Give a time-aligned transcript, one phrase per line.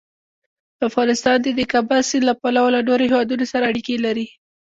[0.87, 4.27] افغانستان د د کابل سیند له پلوه له نورو هېوادونو سره اړیکې لري.